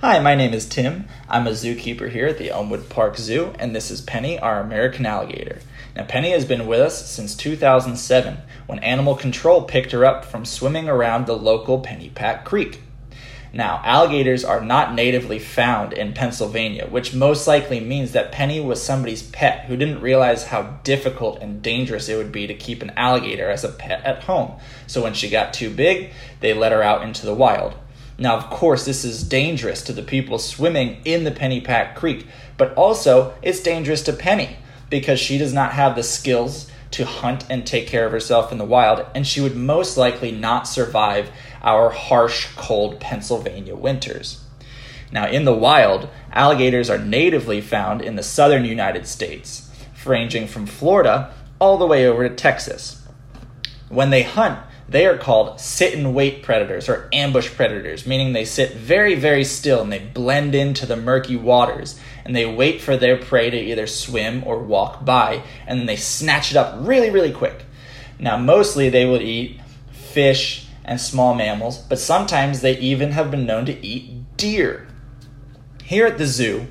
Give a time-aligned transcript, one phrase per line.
[0.00, 1.08] Hi, my name is Tim.
[1.28, 5.04] I'm a zookeeper here at the Elmwood Park Zoo, and this is Penny, our American
[5.04, 5.58] alligator.
[5.96, 8.36] Now, Penny has been with us since 2007
[8.68, 12.80] when Animal Control picked her up from swimming around the local Pennypack Creek.
[13.52, 18.80] Now, alligators are not natively found in Pennsylvania, which most likely means that Penny was
[18.80, 22.92] somebody's pet who didn't realize how difficult and dangerous it would be to keep an
[22.96, 24.60] alligator as a pet at home.
[24.86, 27.74] So when she got too big, they let her out into the wild.
[28.18, 32.74] Now, of course, this is dangerous to the people swimming in the Pennypack Creek, but
[32.74, 34.56] also it's dangerous to Penny
[34.90, 38.58] because she does not have the skills to hunt and take care of herself in
[38.58, 41.30] the wild, and she would most likely not survive
[41.62, 44.42] our harsh, cold Pennsylvania winters.
[45.12, 49.70] Now, in the wild, alligators are natively found in the southern United States,
[50.04, 53.06] ranging from Florida all the way over to Texas.
[53.88, 58.44] When they hunt, they are called sit and wait predators or ambush predators, meaning they
[58.44, 62.96] sit very, very still and they blend into the murky waters and they wait for
[62.96, 67.10] their prey to either swim or walk by and then they snatch it up really,
[67.10, 67.64] really quick.
[68.18, 69.60] Now, mostly they will eat
[69.92, 74.88] fish and small mammals, but sometimes they even have been known to eat deer.
[75.84, 76.66] Here at the zoo,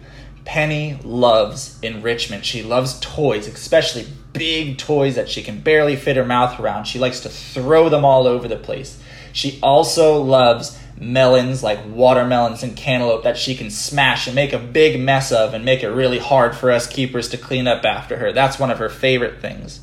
[0.48, 2.46] Penny loves enrichment.
[2.46, 6.86] She loves toys, especially big toys that she can barely fit her mouth around.
[6.86, 8.98] She likes to throw them all over the place.
[9.34, 14.58] She also loves melons like watermelons and cantaloupe that she can smash and make a
[14.58, 18.16] big mess of and make it really hard for us keepers to clean up after
[18.16, 18.32] her.
[18.32, 19.82] That's one of her favorite things.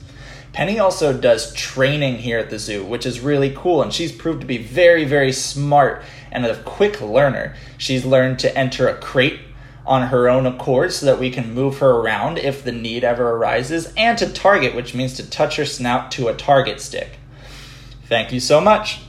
[0.54, 4.40] Penny also does training here at the zoo, which is really cool, and she's proved
[4.40, 7.54] to be very, very smart and a quick learner.
[7.76, 9.40] She's learned to enter a crate
[9.86, 13.32] on her own accord so that we can move her around if the need ever
[13.32, 17.18] arises, and to target, which means to touch her snout to a target stick.
[18.06, 19.00] Thank you so much.